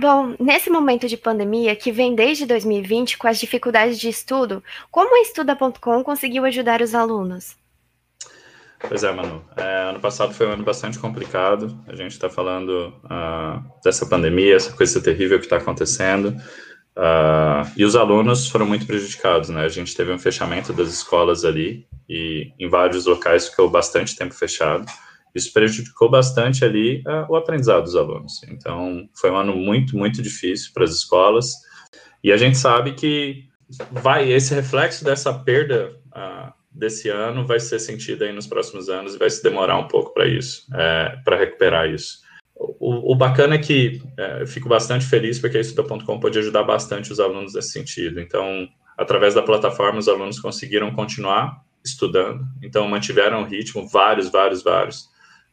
Bom, 0.00 0.34
nesse 0.40 0.70
momento 0.70 1.06
de 1.06 1.14
pandemia, 1.14 1.76
que 1.76 1.92
vem 1.92 2.14
desde 2.14 2.46
2020 2.46 3.18
com 3.18 3.28
as 3.28 3.38
dificuldades 3.38 4.00
de 4.00 4.08
estudo, 4.08 4.64
como 4.90 5.14
a 5.14 5.20
Estuda.com 5.20 6.02
conseguiu 6.02 6.46
ajudar 6.46 6.80
os 6.80 6.94
alunos? 6.94 7.54
Pois 8.88 9.04
é, 9.04 9.12
Manu. 9.12 9.44
É, 9.58 9.90
ano 9.90 10.00
passado 10.00 10.32
foi 10.32 10.46
um 10.46 10.52
ano 10.52 10.64
bastante 10.64 10.98
complicado. 10.98 11.78
A 11.86 11.94
gente 11.94 12.12
está 12.12 12.30
falando 12.30 12.94
uh, 13.04 13.62
dessa 13.84 14.06
pandemia, 14.06 14.56
essa 14.56 14.72
coisa 14.72 15.02
terrível 15.02 15.38
que 15.38 15.44
está 15.44 15.58
acontecendo. 15.58 16.28
Uh, 16.96 17.68
e 17.76 17.84
os 17.84 17.94
alunos 17.94 18.48
foram 18.48 18.64
muito 18.64 18.86
prejudicados, 18.86 19.50
né? 19.50 19.66
A 19.66 19.68
gente 19.68 19.94
teve 19.94 20.10
um 20.10 20.18
fechamento 20.18 20.72
das 20.72 20.88
escolas 20.88 21.44
ali 21.44 21.86
e 22.08 22.54
em 22.58 22.70
vários 22.70 23.04
locais 23.04 23.48
ficou 23.50 23.68
bastante 23.68 24.16
tempo 24.16 24.32
fechado 24.32 24.86
isso 25.34 25.52
prejudicou 25.52 26.10
bastante 26.10 26.64
ali 26.64 27.02
uh, 27.06 27.26
o 27.28 27.36
aprendizado 27.36 27.84
dos 27.84 27.96
alunos. 27.96 28.42
Então, 28.48 29.08
foi 29.14 29.30
um 29.30 29.36
ano 29.36 29.54
muito, 29.54 29.96
muito 29.96 30.20
difícil 30.20 30.70
para 30.72 30.84
as 30.84 30.90
escolas. 30.90 31.52
E 32.22 32.32
a 32.32 32.36
gente 32.36 32.58
sabe 32.58 32.92
que 32.92 33.48
vai 33.90 34.30
esse 34.32 34.54
reflexo 34.54 35.04
dessa 35.04 35.32
perda 35.32 35.96
uh, 36.08 36.52
desse 36.70 37.08
ano 37.08 37.46
vai 37.46 37.58
ser 37.58 37.78
sentido 37.78 38.24
aí 38.24 38.32
nos 38.32 38.46
próximos 38.46 38.88
anos 38.88 39.14
e 39.14 39.18
vai 39.18 39.28
se 39.28 39.42
demorar 39.42 39.76
um 39.78 39.88
pouco 39.88 40.14
para 40.14 40.26
isso, 40.26 40.66
é, 40.74 41.16
para 41.24 41.36
recuperar 41.36 41.90
isso. 41.90 42.20
O, 42.56 43.12
o, 43.12 43.16
bacana 43.16 43.54
é 43.54 43.58
que 43.58 44.02
é, 44.18 44.42
eu 44.42 44.46
fico 44.46 44.68
bastante 44.68 45.06
feliz 45.06 45.38
porque 45.38 45.56
a 45.56 45.60
Estuda.com 45.60 46.20
pode 46.20 46.38
ajudar 46.38 46.62
bastante 46.62 47.10
os 47.10 47.18
alunos 47.18 47.54
nesse 47.54 47.70
sentido. 47.70 48.20
Então, 48.20 48.68
através 48.96 49.34
da 49.34 49.42
plataforma, 49.42 49.98
os 49.98 50.08
alunos 50.08 50.38
conseguiram 50.38 50.90
continuar 50.92 51.64
estudando, 51.82 52.44
então 52.62 52.86
mantiveram 52.86 53.42
o 53.42 53.46
ritmo, 53.46 53.88
vários, 53.88 54.30
vários, 54.30 54.62
vários. 54.62 55.08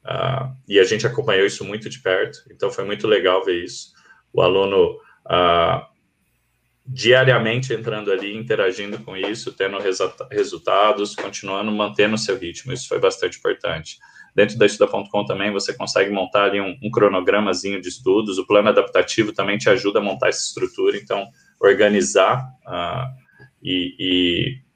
Uh, 0.08 0.56
e 0.68 0.80
a 0.80 0.86
gente 0.86 1.06
acompanhou 1.06 1.46
isso 1.46 1.66
muito 1.66 1.90
de 1.90 2.00
perto, 2.00 2.40
então 2.50 2.72
foi 2.72 2.86
muito 2.86 3.06
legal 3.06 3.44
ver 3.44 3.64
isso. 3.64 3.92
O 4.32 4.42
aluno 4.42 4.94
uh, 5.26 5.86
diariamente 6.86 7.74
entrando 7.74 8.10
ali, 8.10 8.34
interagindo 8.34 9.00
com 9.00 9.18
isso, 9.18 9.52
tendo 9.52 9.78
resultados, 10.32 11.14
continuando 11.14 11.70
mantendo 11.72 12.18
seu 12.18 12.38
ritmo, 12.38 12.72
isso 12.72 12.88
foi 12.88 13.00
bastante 13.00 13.38
importante. 13.38 13.98
Dentro 14.34 14.58
da 14.58 14.66
Estuda.com 14.66 15.26
também 15.26 15.52
você 15.52 15.74
consegue 15.74 16.12
montar 16.12 16.46
ali 16.46 16.62
um, 16.62 16.78
um, 16.82 16.90
cronogramazinho 16.90 17.82
de 17.82 17.90
estudos, 17.90 18.38
o 18.38 18.48
plano 18.48 18.70
adaptativo 18.70 19.34
também 19.34 19.58
te 19.58 19.70
ajuda 19.70 20.00
a 20.00 20.02
montar 20.02 20.30
essa 20.30 20.48
estrutura, 20.48 20.96
então 20.96 21.28
organizar 21.60 22.48
uh, 22.66 23.08
e, 23.62 23.96
e, 24.00 24.67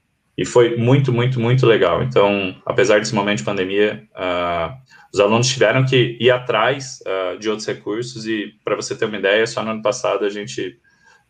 e, 0.42 0.46
foi 0.46 0.76
muito, 0.78 1.12
muito, 1.12 1.40
muito 1.40 1.66
legal. 1.66 2.02
Então, 2.04 2.56
apesar 2.66 3.00
desse 3.00 3.14
momento 3.14 3.40
de 3.40 3.44
pandemia, 3.44 4.08
uh, 4.16 4.74
os 5.14 5.20
alunos 5.20 5.48
tiveram 5.48 5.86
que 5.86 6.18
ir 6.20 6.32
atrás 6.32 7.00
uh, 7.06 7.38
de 7.38 7.50
outros 7.50 7.68
recursos 7.68 8.26
e, 8.26 8.54
para 8.64 8.76
você 8.76 8.96
ter 8.96 9.06
uma 9.06 9.18
ideia, 9.18 9.46
só 9.46 9.64
no 9.64 9.72
ano 9.72 9.82
passado 9.82 10.26
a 10.26 10.30
gente, 10.30 10.78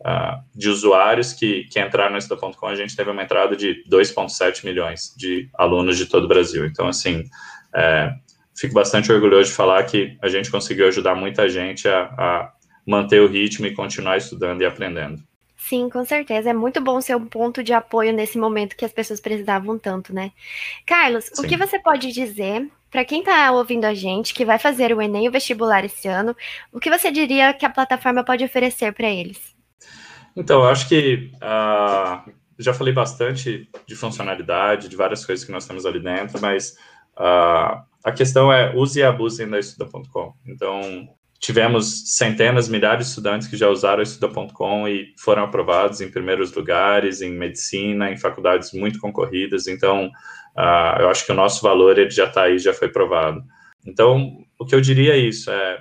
uh, 0.02 0.42
de 0.56 0.70
usuários 0.70 1.34
que, 1.34 1.66
que 1.66 1.80
entraram 1.80 2.12
no 2.12 2.18
Estuda.com, 2.18 2.68
a 2.68 2.76
gente 2.76 2.96
teve 2.96 3.10
uma 3.10 3.24
entrada 3.24 3.56
de 3.56 3.84
2,7 3.90 4.64
milhões 4.64 5.14
de 5.18 5.50
alunos 5.56 5.98
de 5.98 6.06
todo 6.06 6.26
o 6.26 6.28
Brasil. 6.28 6.66
Então, 6.66 6.88
assim, 6.88 7.24
é, 7.76 8.14
fico 8.56 8.74
bastante 8.74 9.12
orgulhoso 9.12 9.50
de 9.50 9.56
falar 9.56 9.84
que 9.84 10.18
a 10.22 10.30
gente 10.30 10.52
conseguiu 10.52 10.88
ajudar 10.88 11.16
muita 11.16 11.50
gente 11.50 11.88
a, 11.88 12.04
a 12.18 12.52
manter 12.86 13.22
o 13.22 13.28
ritmo 13.28 13.66
e 13.66 13.74
continuar 13.74 14.18
estudando 14.18 14.62
e 14.62 14.66
aprendendo. 14.66 15.22
Sim, 15.68 15.90
com 15.90 16.04
certeza. 16.04 16.50
É 16.50 16.54
muito 16.54 16.82
bom 16.82 17.00
ser 17.00 17.16
um 17.16 17.26
ponto 17.26 17.64
de 17.64 17.72
apoio 17.72 18.12
nesse 18.12 18.38
momento 18.38 18.76
que 18.76 18.84
as 18.84 18.92
pessoas 18.92 19.20
precisavam 19.20 19.78
tanto, 19.78 20.14
né? 20.14 20.32
Carlos, 20.86 21.26
Sim. 21.26 21.46
o 21.46 21.48
que 21.48 21.56
você 21.56 21.80
pode 21.80 22.12
dizer 22.12 22.68
para 22.90 23.06
quem 23.06 23.20
está 23.20 23.50
ouvindo 23.52 23.86
a 23.86 23.94
gente, 23.94 24.34
que 24.34 24.44
vai 24.44 24.60
fazer 24.60 24.94
o 24.94 25.02
Enem 25.02 25.30
o 25.30 25.32
vestibular 25.32 25.86
esse 25.86 26.08
ano, 26.08 26.36
o 26.74 26.80
que 26.80 26.90
você 26.90 27.10
diria 27.10 27.54
que 27.54 27.66
a 27.66 27.70
plataforma 27.70 28.24
pode 28.24 28.44
oferecer 28.44 28.92
para 28.92 29.08
eles? 29.10 29.56
Então, 30.36 30.64
eu 30.64 30.70
acho 30.70 30.90
que 30.90 31.32
uh, 31.36 32.32
já 32.58 32.74
falei 32.74 32.94
bastante 32.94 33.70
de 33.86 33.96
funcionalidade, 33.96 34.90
de 34.90 34.96
várias 34.96 35.26
coisas 35.26 35.46
que 35.46 35.52
nós 35.52 35.66
temos 35.66 35.86
ali 35.86 36.00
dentro, 36.02 36.42
mas 36.42 36.76
uh, 37.18 37.82
a 38.04 38.12
questão 38.14 38.52
é 38.52 38.76
use 38.76 39.00
e 39.00 39.04
abusem 39.04 39.48
da 39.48 39.60
Estuda.com. 39.60 40.34
Então, 40.46 41.08
tivemos 41.42 42.16
centenas, 42.16 42.70
milhares 42.70 43.06
de 43.06 43.10
estudantes 43.10 43.48
que 43.48 43.58
já 43.58 43.68
usaram 43.68 44.00
a 44.00 44.04
Estuda.com 44.04 44.88
e 44.88 45.14
foram 45.18 45.44
aprovados 45.44 46.00
em 46.00 46.10
primeiros 46.10 46.54
lugares, 46.54 47.22
em 47.22 47.32
medicina, 47.32 48.12
em 48.12 48.18
faculdades 48.18 48.72
muito 48.72 49.00
concorridas. 49.00 49.68
Então, 49.68 50.10
Uh, 50.56 51.02
eu 51.02 51.10
acho 51.10 51.26
que 51.26 51.32
o 51.32 51.36
nosso 51.36 51.62
valor 51.62 51.98
ele 51.98 52.10
já 52.10 52.26
está 52.26 52.44
aí, 52.44 52.60
já 52.60 52.74
foi 52.74 52.90
provado. 52.90 53.42
Então, 53.86 54.38
o 54.60 54.66
que 54.66 54.76
eu 54.76 54.82
diria 54.82 55.14
é 55.14 55.18
isso: 55.18 55.50
é 55.50 55.80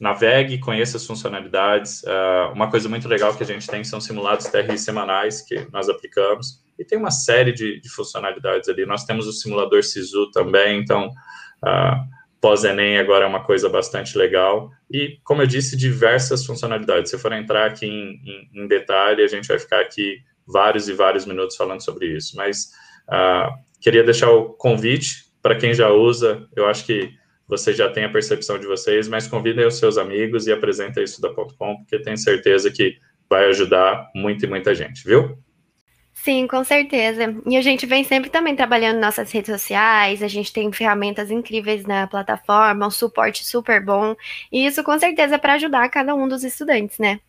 navegue, 0.00 0.58
conheça 0.58 0.96
as 0.96 1.06
funcionalidades. 1.06 2.02
Uh, 2.02 2.52
uma 2.52 2.70
coisa 2.70 2.88
muito 2.88 3.08
legal 3.08 3.34
que 3.34 3.42
a 3.42 3.46
gente 3.46 3.66
tem 3.66 3.82
são 3.82 4.00
simulados 4.00 4.46
TRI 4.46 4.78
semanais 4.78 5.42
que 5.42 5.66
nós 5.72 5.88
aplicamos 5.88 6.62
e 6.78 6.84
tem 6.84 6.98
uma 6.98 7.10
série 7.10 7.52
de, 7.52 7.80
de 7.80 7.88
funcionalidades 7.88 8.68
ali. 8.68 8.86
Nós 8.86 9.04
temos 9.04 9.26
o 9.26 9.32
simulador 9.32 9.82
SISU 9.82 10.30
também, 10.30 10.80
então 10.80 11.08
uh, 11.08 12.13
pós-ENEM 12.44 12.98
agora 12.98 13.24
é 13.24 13.28
uma 13.28 13.42
coisa 13.42 13.68
bastante 13.70 14.18
legal. 14.18 14.70
E, 14.90 15.18
como 15.24 15.40
eu 15.40 15.46
disse, 15.46 15.76
diversas 15.76 16.44
funcionalidades. 16.44 17.08
Se 17.08 17.16
eu 17.16 17.20
for 17.20 17.32
entrar 17.32 17.66
aqui 17.66 17.86
em, 17.86 18.20
em, 18.24 18.64
em 18.64 18.66
detalhe, 18.66 19.22
a 19.22 19.26
gente 19.26 19.48
vai 19.48 19.58
ficar 19.58 19.80
aqui 19.80 20.18
vários 20.46 20.88
e 20.88 20.92
vários 20.92 21.24
minutos 21.24 21.56
falando 21.56 21.82
sobre 21.82 22.06
isso. 22.06 22.36
Mas 22.36 22.70
uh, 23.08 23.64
Queria 23.84 24.02
deixar 24.02 24.30
o 24.30 24.54
convite 24.54 25.26
para 25.42 25.56
quem 25.56 25.74
já 25.74 25.90
usa, 25.90 26.48
eu 26.56 26.66
acho 26.66 26.86
que 26.86 27.12
você 27.46 27.70
já 27.74 27.86
tem 27.86 28.04
a 28.04 28.08
percepção 28.08 28.58
de 28.58 28.66
vocês, 28.66 29.06
mas 29.08 29.26
convidem 29.26 29.66
os 29.66 29.76
seus 29.78 29.98
amigos 29.98 30.46
e 30.46 30.52
apresentem 30.52 31.04
isso 31.04 31.20
da 31.20 31.28
.com, 31.28 31.76
porque 31.76 31.98
tenho 31.98 32.16
certeza 32.16 32.70
que 32.70 32.96
vai 33.28 33.44
ajudar 33.50 34.10
muito 34.14 34.42
e 34.42 34.48
muita 34.48 34.74
gente, 34.74 35.04
viu? 35.04 35.36
Sim, 36.14 36.46
com 36.46 36.64
certeza. 36.64 37.34
E 37.46 37.56
a 37.56 37.60
gente 37.60 37.84
vem 37.86 38.04
sempre 38.04 38.30
também 38.30 38.56
trabalhando 38.56 39.00
nossas 39.00 39.30
redes 39.32 39.52
sociais, 39.52 40.22
a 40.22 40.28
gente 40.28 40.52
tem 40.52 40.72
ferramentas 40.72 41.30
incríveis 41.30 41.84
na 41.84 42.06
plataforma, 42.06 42.86
um 42.86 42.90
suporte 42.90 43.44
super 43.44 43.84
bom, 43.84 44.14
e 44.50 44.64
isso 44.64 44.82
com 44.82 44.98
certeza 44.98 45.34
é 45.34 45.38
para 45.38 45.54
ajudar 45.54 45.88
cada 45.90 46.14
um 46.14 46.26
dos 46.28 46.44
estudantes, 46.44 46.98
né? 46.98 47.20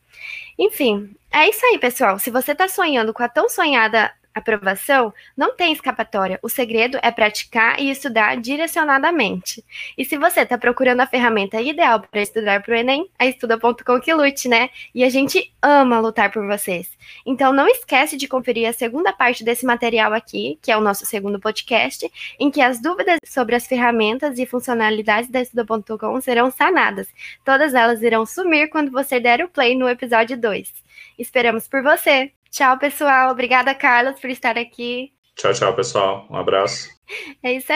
Enfim, 0.57 1.15
é 1.31 1.49
isso 1.49 1.65
aí, 1.65 1.77
pessoal. 1.79 2.19
Se 2.19 2.29
você 2.31 2.53
está 2.53 2.67
sonhando 2.67 3.13
com 3.13 3.23
a 3.23 3.29
tão 3.29 3.49
sonhada 3.49 4.13
aprovação, 4.35 5.13
não 5.35 5.55
tem 5.55 5.71
escapatória. 5.71 6.37
O 6.43 6.49
segredo 6.49 6.99
é 7.01 7.09
praticar 7.09 7.79
e 7.79 7.89
estudar 7.89 8.35
direcionadamente. 8.35 9.63
E 9.97 10.03
se 10.03 10.17
você 10.17 10.41
está 10.41 10.57
procurando 10.57 10.99
a 10.99 11.07
ferramenta 11.07 11.61
ideal 11.61 12.01
para 12.01 12.21
estudar 12.21 12.61
para 12.61 12.73
o 12.73 12.77
Enem, 12.77 13.09
a 13.17 13.25
estuda.com 13.25 14.01
que 14.01 14.13
lute, 14.13 14.49
né? 14.49 14.69
E 14.93 15.03
a 15.03 15.09
gente 15.09 15.53
ama 15.61 15.99
lutar 15.99 16.31
por 16.31 16.45
vocês. 16.45 16.89
Então 17.25 17.53
não 17.53 17.67
esquece 17.67 18.17
de 18.17 18.27
conferir 18.27 18.67
a 18.67 18.73
segunda 18.73 19.13
parte 19.13 19.43
desse 19.43 19.65
material 19.65 20.13
aqui, 20.13 20.59
que 20.61 20.71
é 20.71 20.77
o 20.77 20.81
nosso 20.81 21.05
segundo 21.05 21.39
podcast, 21.39 22.11
em 22.37 22.51
que 22.51 22.61
as 22.61 22.81
dúvidas 22.81 23.19
sobre 23.25 23.55
as 23.55 23.65
ferramentas 23.65 24.37
e 24.37 24.45
funcionalidades 24.45 25.29
da 25.29 25.41
estuda.com 25.41 26.19
serão 26.19 26.51
sanadas. 26.51 27.07
Todas 27.45 27.73
elas 27.73 28.01
irão 28.01 28.25
sumir 28.25 28.69
quando 28.69 28.91
você 28.91 29.19
der 29.19 29.43
o 29.43 29.49
play 29.49 29.75
no 29.75 29.87
episódio 29.87 30.37
2. 30.37 30.73
Esperamos 31.17 31.67
por 31.67 31.81
você! 31.81 32.31
Tchau, 32.55 32.79
pessoal. 32.79 33.31
Obrigada, 33.31 33.75
Carlos, 33.75 34.17
por 34.17 34.29
estar 34.29 34.57
aqui. 34.57 35.12
Tchau, 35.35 35.51
tchau, 35.51 35.75
pessoal. 35.75 36.25
Um 36.29 36.38
abraço. 36.38 36.88
É 37.43 37.51
isso 37.51 37.69
aí. 37.69 37.74